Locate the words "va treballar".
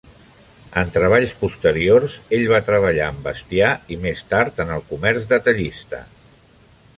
2.53-3.05